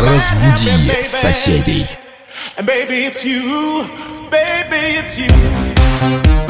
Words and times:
Разбуди 0.00 1.02
соседей. 1.02 1.86
And 2.56 2.66
baby, 2.66 3.04
it's 3.06 3.24
you. 3.24 3.86
Baby, 4.30 4.98
it's 4.98 5.18
you. 5.18 6.49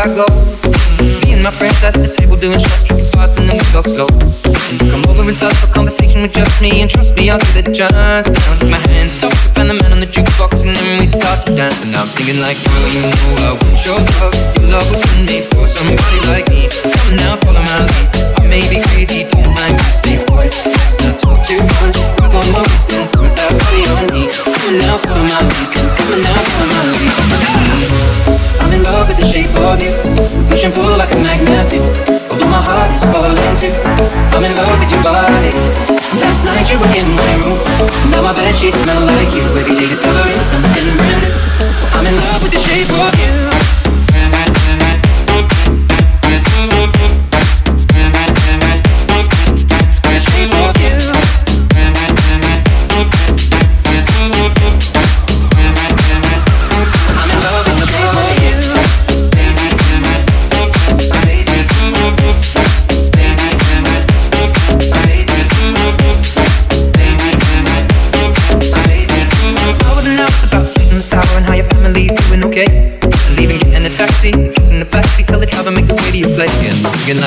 I 0.00 0.08
go. 0.16 0.24
Mm, 0.24 1.28
me 1.28 1.36
and 1.36 1.42
my 1.44 1.52
friends 1.52 1.76
at 1.84 1.92
the 1.92 2.08
table 2.08 2.32
doing 2.32 2.56
shots, 2.56 2.88
drinking 2.88 3.12
fast, 3.12 3.36
and 3.36 3.44
then 3.44 3.60
we 3.60 3.66
talk 3.68 3.84
slow. 3.84 4.08
Mm, 4.08 4.80
come 4.88 5.04
over 5.12 5.28
and 5.28 5.36
start 5.36 5.52
a 5.60 5.68
conversation 5.68 6.24
with 6.24 6.32
just 6.32 6.56
me, 6.64 6.80
and 6.80 6.88
trust 6.88 7.12
me, 7.20 7.28
I'll 7.28 7.36
it 7.36 7.68
a 7.68 7.72
chance. 7.72 8.24
Down 8.24 8.56
to 8.64 8.66
my 8.72 8.80
hand, 8.88 9.12
stop 9.12 9.28
to 9.28 9.48
find 9.52 9.68
the 9.68 9.76
man 9.76 9.92
on 9.92 10.00
the 10.00 10.08
jukebox, 10.08 10.64
and 10.64 10.72
then 10.72 10.88
we 10.96 11.04
start 11.04 11.44
to 11.44 11.52
dance. 11.52 11.84
And 11.84 11.92
I'm 11.92 12.08
singing 12.08 12.40
like, 12.40 12.56
girl, 12.64 12.88
you 12.96 13.04
know 13.04 13.44
I 13.44 13.52
want 13.60 13.76
your 13.84 14.00
love. 14.00 14.32
Your 14.56 14.72
love 14.72 14.88
was 14.88 15.04
made 15.28 15.44
for 15.52 15.68
somebody 15.68 16.20
like 16.32 16.48
me. 16.48 16.72
Come 16.80 17.20
now, 17.20 17.36
follow 17.44 17.60
my 17.60 17.84
lead. 17.84 18.40
I 18.40 18.48
may 18.48 18.64
be 18.72 18.80
crazy, 18.96 19.28
don't 19.28 19.52
mind 19.52 19.76
me. 19.76 19.84
Say, 19.92 20.16
boy, 20.32 20.48
let's 20.64 20.96
not 21.04 21.20
talk 21.20 21.44
too 21.44 21.60
much. 21.76 22.00
Grab 22.16 22.40
on 22.40 22.48
my 22.56 22.64
waist 22.72 22.96
and 22.96 23.04
put 23.12 23.36
that 23.36 23.52
body 23.52 23.84
on 24.00 24.08
me. 24.16 24.32
Come 24.32 24.80
now, 24.80 24.96
follow 24.96 25.28
my 25.28 25.44
lead. 25.44 25.68
Come 25.76 26.24
now, 26.24 26.29
you 36.70 36.78
were 36.78 36.94
in 36.94 37.08
my 37.16 37.34
room. 37.42 37.58
Now 38.10 38.22
my 38.22 38.32
bed 38.32 38.54
sheets 38.54 38.78
smell 38.78 39.02
like 39.04 39.34
you. 39.34 39.42
Every 39.58 39.74
day 39.74 39.88
discovering 39.88 40.40
something 40.40 40.86
brand 40.96 41.22
new. 41.22 41.34
I'm 41.98 42.06
in 42.06 42.14
love 42.14 42.42
with 42.42 42.52
the 42.52 42.58
shape 42.58 42.90
of 42.90 43.14
you. 43.18 43.49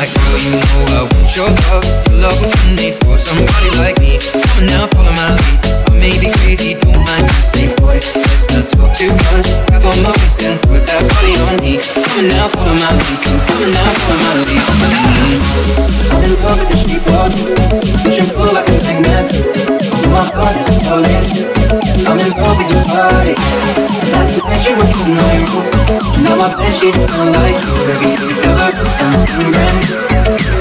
Like, 0.04 0.14
girl, 0.16 0.38
you 0.40 0.52
know 0.52 0.60
I 0.90 1.08
want 1.14 1.36
your 1.36 1.50
love. 1.50 2.03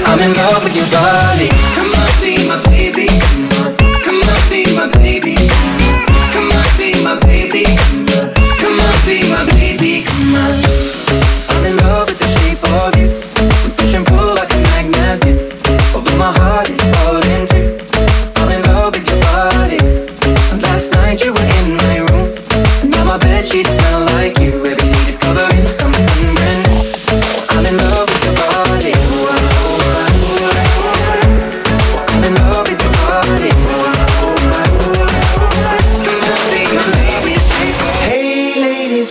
I'm 0.05 0.19
in 0.19 0.33
love 0.33 0.63
with 0.63 0.75
your 0.75 0.85
body. 0.91 1.47
Come 1.75 1.91
on, 1.95 2.02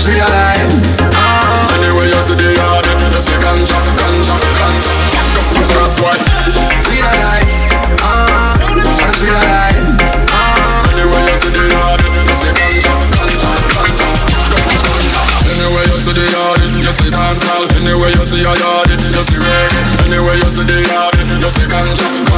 She 0.00 0.16
a 0.16 0.24
lying. 0.24 0.80
Ah. 1.12 1.76
Anyway, 1.76 2.08
you 2.08 2.22
see 2.24 2.32
the 2.32 2.56
yard, 2.56 2.88
you 2.88 3.20
see 3.20 3.36
ganja, 3.44 3.76
ganja, 4.00 4.34
ganja. 4.56 4.92
That's 5.76 6.00
why 6.00 6.16
we 6.88 7.04
a 7.04 7.12
life. 7.20 7.52
Ah, 8.00 8.56
and 8.64 9.12
she 9.12 9.28
a 9.28 9.36
lying. 9.36 10.00
Ah. 10.32 10.88
Anyway, 10.96 11.20
you 11.28 11.36
see 11.36 11.52
the 11.52 11.64
yard, 11.68 12.00
you 12.00 12.34
see 12.40 12.48
ganja, 12.56 12.92
ganja, 13.12 13.50
ganja. 13.76 14.08
Anyway, 15.52 15.84
you 15.92 16.00
see 16.00 16.16
the 16.16 16.24
yard, 16.32 16.60
you 16.80 16.92
see 16.96 17.10
dancehall. 17.12 17.68
Anyway, 17.76 18.10
you 18.16 18.24
see 18.24 18.40
a 18.40 18.52
yard, 18.56 18.88
you 18.88 19.22
see 19.28 19.36
reggae. 19.36 19.80
Anyway, 20.08 20.36
you 20.40 20.48
see 20.48 20.64
the 20.64 20.80
yard, 20.88 21.14
you 21.20 21.48
see 21.52 21.68
ganja. 21.68 22.29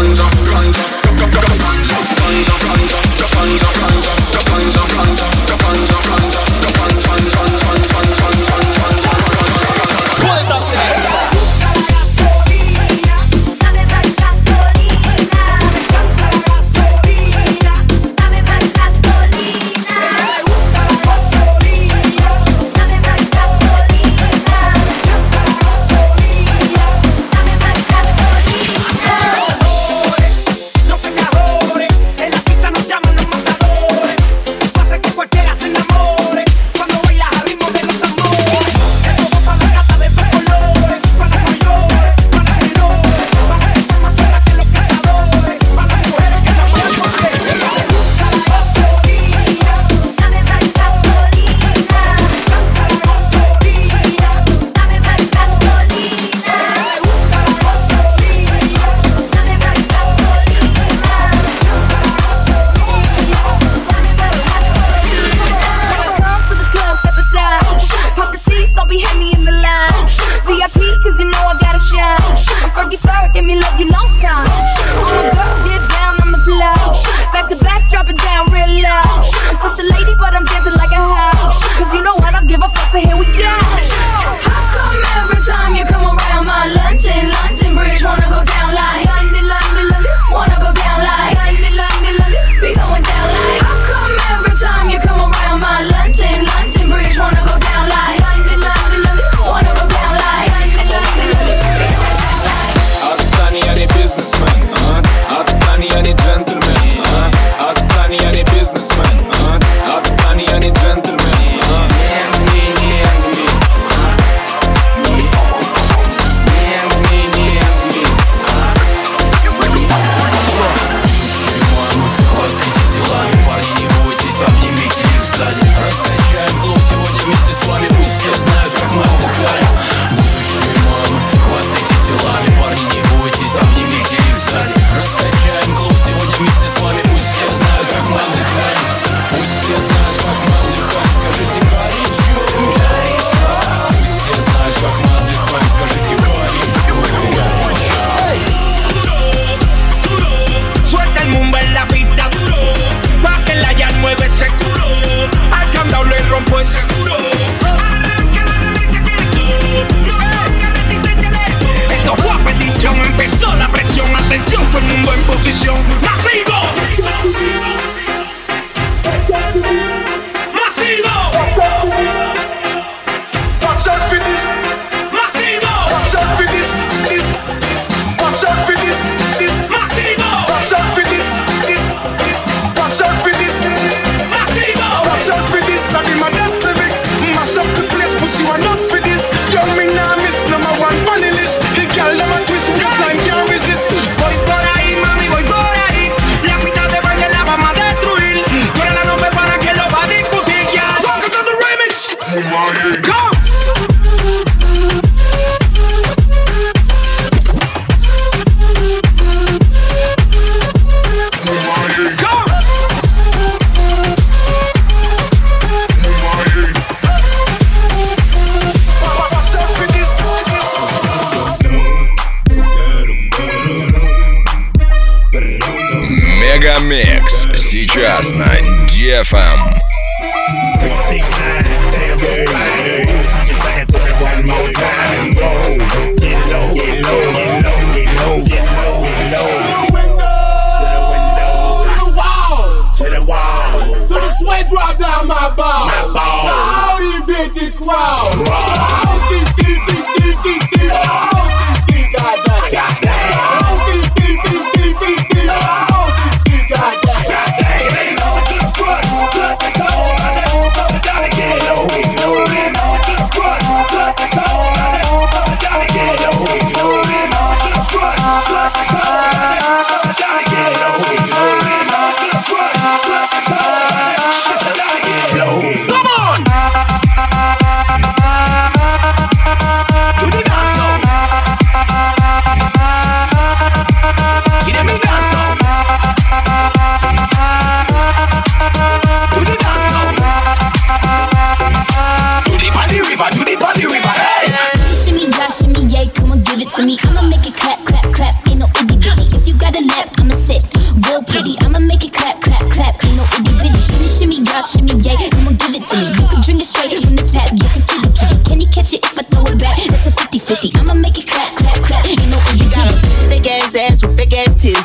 FM. 229.22 229.51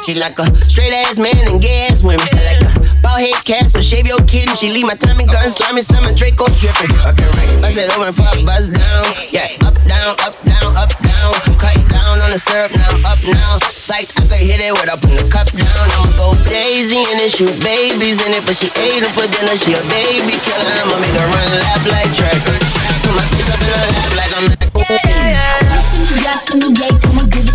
She 0.08 0.16
like 0.16 0.40
a 0.40 0.48
straight 0.72 0.96
ass 1.04 1.20
man 1.20 1.36
and 1.52 1.60
gay 1.60 1.92
ass 1.92 2.00
women. 2.00 2.24
I 2.32 2.56
like 2.56 2.64
a 2.64 2.80
bald 3.04 3.20
head 3.20 3.44
cat, 3.44 3.68
so 3.68 3.84
shave 3.84 4.08
your 4.08 4.24
kid. 4.24 4.48
She 4.56 4.72
leave 4.72 4.88
my 4.88 4.96
Tommy 4.96 5.28
gun, 5.28 5.52
slimy, 5.52 5.84
summer 5.84 6.16
Draco 6.16 6.48
dripping. 6.56 6.96
Okay, 7.12 7.28
right. 7.36 7.52
Bust 7.60 7.76
it 7.76 7.92
over 7.92 8.08
and 8.08 8.16
fuck, 8.16 8.40
buzz 8.48 8.72
down. 8.72 9.04
Yeah, 9.36 9.52
up, 9.68 9.76
down, 9.84 10.16
up, 10.24 10.40
down, 10.48 10.72
up, 10.80 10.96
down. 11.04 11.60
Cut 11.60 11.76
down 11.92 12.24
on 12.24 12.32
the 12.32 12.40
syrup, 12.40 12.72
now 12.80 12.88
I'm 12.88 13.04
up 13.04 13.20
now. 13.28 13.60
Psych, 13.76 14.08
I 14.16 14.24
could 14.32 14.48
hit 14.48 14.64
it 14.64 14.72
without 14.80 15.04
putting 15.04 15.20
the 15.20 15.28
cup 15.28 15.52
down. 15.52 15.68
I'ma 15.68 16.16
go 16.16 16.40
crazy 16.48 17.04
and 17.04 17.20
then 17.20 17.28
shoot 17.28 17.52
babies 17.60 18.24
in 18.24 18.32
it, 18.32 18.48
but 18.48 18.56
she 18.56 18.72
ate 18.80 19.04
it 19.04 19.12
for 19.12 19.28
dinner. 19.28 19.60
She 19.60 19.76
a 19.76 19.84
baby 19.92 20.40
killer. 20.40 20.88
I'ma 20.88 21.04
make 21.04 21.20
her 21.20 21.28
run 21.28 21.52
laugh 21.52 21.84
like 21.84 22.16
track. 22.16 22.40
Put 23.04 23.12
my 23.12 23.28
face 23.36 23.52
up 23.52 23.60
in 23.60 23.76
her 23.76 23.88
lap 23.92 24.12
like 24.16 24.32
I'm 24.40 24.48
at 24.56 24.68
Shimmy, 26.38 26.70
yeah, 26.70 26.86
yeah, 26.86 27.00
come 27.02 27.28
give 27.30 27.47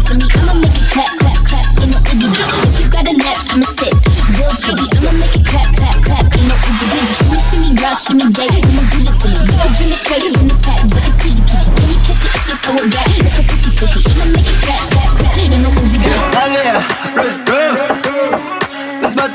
I'ma 3.53 3.69
sit. 3.69 3.93
Real 4.33 4.49
pretty, 4.65 4.89
I'ma 4.97 5.13
make 5.21 5.37
it 5.37 5.45
clap, 5.45 5.69
clap, 5.77 5.97
clap. 6.01 6.25
Know 6.49 6.57
what 6.57 6.73
you 6.81 6.89
do. 6.89 7.01
Shimmy, 7.13 7.37
shimmy, 7.37 7.71
yeah, 7.77 7.95
shimmy, 7.95 8.27
yeah, 8.33 8.49
on, 8.49 8.87
give 8.89 9.05
it 9.05 9.17
to 9.21 9.27
me. 9.29 9.39
We 9.45 9.53
gon' 9.53 9.73
dream 9.77 9.93
straight 9.93 10.25
from 10.33 10.49
the 10.49 10.57
tap, 10.57 10.89
but 10.89 11.05
the 11.05 11.13
kitty, 11.21 11.43
kitty. 11.45 11.69
Can 11.77 11.87
you 11.93 12.01
catch 12.01 12.25
it 12.25 12.33
if 12.33 12.49
you 12.49 12.57
throw 12.65 12.81
it 12.81 12.89
back? 12.89 13.13
It's 13.13 13.37
a 13.37 13.45
50-50. 13.45 14.09
I'ma 14.09 14.25
make 14.33 14.49
it 14.49 14.59
clap, 14.65 14.83
clap, 14.89 15.11
clap. 15.21 15.37
Know 15.63 15.69
what 15.69 15.85
you 15.93 16.01
do. 16.01 16.11
Далее, 16.33 16.81
разбил 17.15 18.03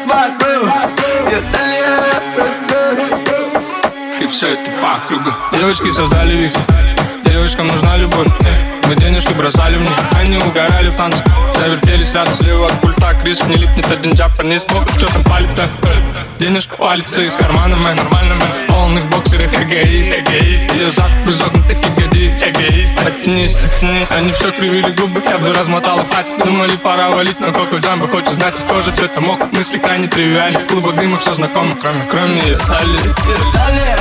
твой 0.07 0.29
был 0.39 0.67
Я 1.29 1.41
далее, 1.51 1.83
разбил 2.37 3.61
И 4.21 4.27
все 4.27 4.53
это 4.53 4.71
по 4.81 5.07
кругу 5.07 5.31
Девочки 5.51 5.91
создали 5.91 6.33
вихрь 6.33 6.59
Девочкам 7.25 7.67
нужна 7.67 7.97
любовь 7.97 8.27
Мы 8.87 8.95
денежки 8.95 9.33
бросали 9.33 9.77
в 9.77 9.81
них 9.81 9.93
Они 10.17 10.37
угорали 10.37 10.89
в 10.89 10.95
танце 10.95 11.23
Завертелись 11.57 12.13
рядом 12.13 12.35
слева 12.35 12.67
от 12.67 12.81
пульта 12.81 13.13
Крис 13.23 13.43
не 13.45 13.55
липнет 13.55 13.91
один 13.91 14.13
джапанист 14.13 14.71
Ох, 14.73 14.87
что 14.97 15.11
там 15.11 15.23
палит-то 15.23 15.67
Денежка 16.39 16.75
валится 16.77 17.21
из 17.21 17.35
кармана, 17.35 17.75
мэн 17.77 17.95
Нормально, 17.95 18.35
мэн. 18.35 18.49
В 18.63 18.67
полных 18.67 19.09
боксерах 19.09 19.51
эгоист, 19.53 20.11
эгоист. 20.11 20.73
Ее 20.73 20.91
зад 20.91 21.11
без 21.25 21.41
огнутых 21.41 21.77
ягодиц 21.77 22.43
Эгоист, 22.43 22.95
оттянись, 23.03 23.55
оттянись 23.55 24.11
Они 24.11 24.31
все 24.31 24.51
кривили 24.51 24.91
губы, 24.91 25.21
я 25.25 25.39
бы 25.39 25.51
размотала 25.51 26.05
хватит. 26.05 26.37
Думали, 26.45 26.75
пора 26.77 27.09
валить, 27.09 27.39
но 27.39 27.47
коко 27.47 27.77
джамбо 27.77 28.07
Хочешь 28.07 28.33
знать, 28.33 28.61
кожа 28.69 28.91
цвета 28.91 29.19
мок 29.19 29.51
Мысли 29.51 29.79
крайне 29.79 30.07
тривиальны 30.07 30.59
Клубок 30.67 30.95
дыма 30.95 31.17
все 31.17 31.33
знакомо, 31.33 31.75
кроме, 31.81 32.05
кроме 32.09 32.39
ее 32.41 32.57
талии 32.57 33.15
Далее, 33.53 33.97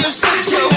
your 0.00 0.10
secret. 0.10 0.69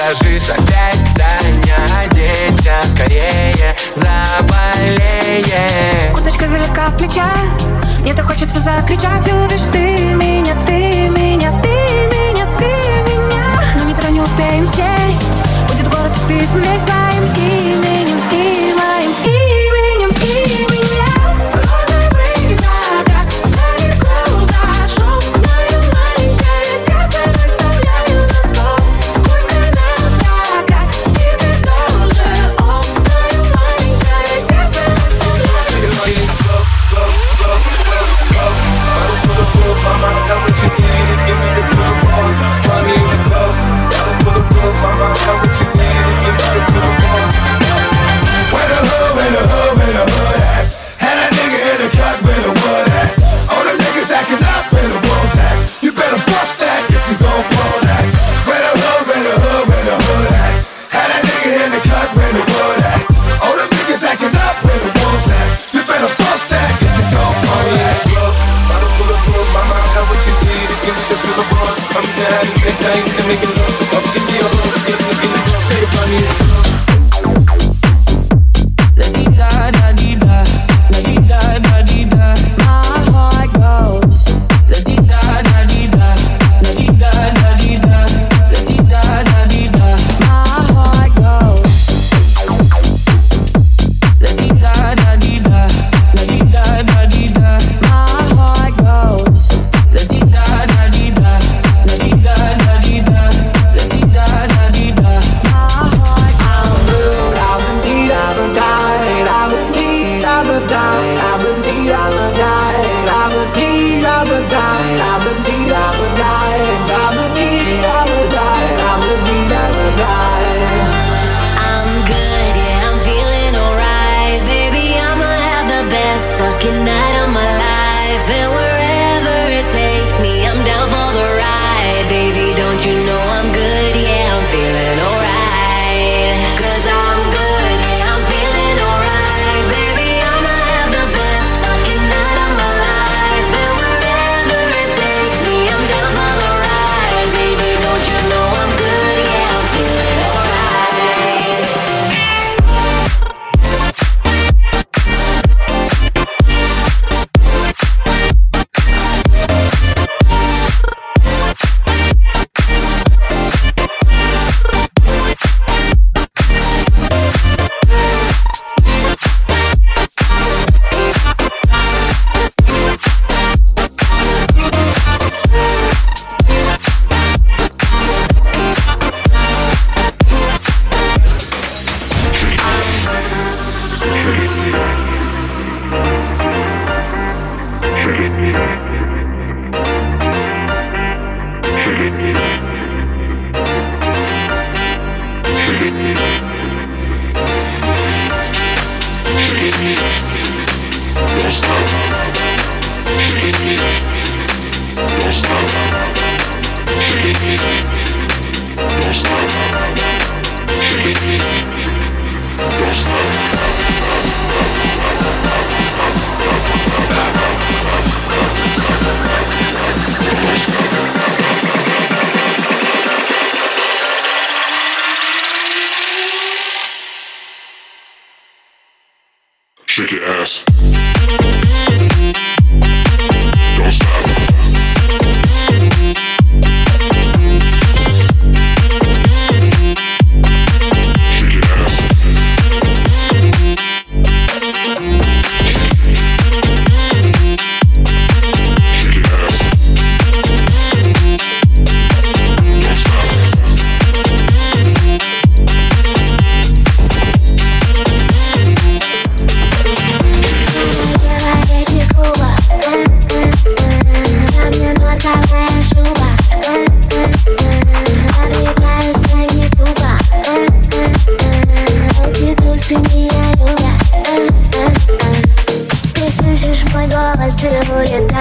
Дрожишь 0.00 0.48
опять, 0.48 0.98
Таня? 1.14 1.76
Оденься 2.02 2.74
скорее, 2.94 3.76
заболеешь. 3.96 5.54
Куточка 6.14 6.46
велика 6.46 6.88
в 6.88 6.96
плечах 6.96 7.36
Мне-то 8.00 8.22
хочется 8.22 8.60
закричать. 8.60 9.26
Любишь 9.26 9.68
ты 9.72 9.96
меня, 10.14 10.54
ты 10.66 11.08
меня, 11.10 11.52
ты 11.62 11.68
меня, 11.68 12.46
ты 12.58 12.72
меня. 13.10 13.62
Но 13.78 13.84
метро 13.84 14.08
не 14.08 14.20
успеем 14.20 14.66
сесть 14.66 15.42
Будет 15.68 15.88
город 15.88 16.16
вписан 16.16 16.62
весь 16.62 16.80
твоим 16.82 17.24
именем 17.36 17.99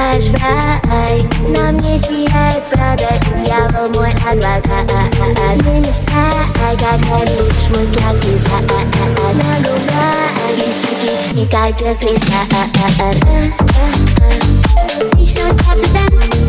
наш 0.10 0.26
рай 0.42 1.24
На 1.50 1.72
мне 1.72 2.00
сияет 2.00 2.64
правда 2.72 3.10
дьявол 3.46 3.90
мой 3.94 4.12
адвокат. 4.12 4.92
Не 5.64 5.80
мечтай, 5.80 6.78
как 6.78 7.00
горишь 7.08 7.70
мой 7.70 7.86
сладкий 7.86 8.40
царь 8.46 8.66
На 9.36 9.54
губах 9.66 10.32
листики 10.58 11.12
тикают 11.36 11.80
же 11.80 11.96
слеза 11.96 12.42
It's 15.20 15.34
no 15.36 15.50
stop 15.52 15.76
to 15.76 15.94
dance 15.94 16.49